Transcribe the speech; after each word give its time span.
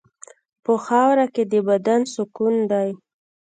په 0.63 0.73
خاوره 0.85 1.25
کې 1.33 1.43
د 1.51 1.53
بدن 1.69 2.01
سکون 2.13 2.55
دی. 2.71 2.89